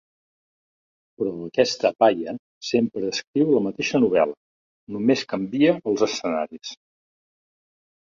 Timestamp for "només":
4.95-5.27